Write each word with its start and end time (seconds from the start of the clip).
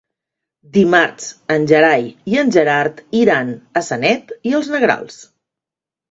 Dimarts 0.75 1.25
en 1.55 1.67
Gerai 1.71 2.07
i 2.31 2.39
en 2.43 2.49
Gerard 2.55 3.03
iran 3.19 3.51
a 3.81 3.83
Sanet 3.89 4.33
i 4.53 4.55
els 4.61 4.71
Negrals. 4.77 5.19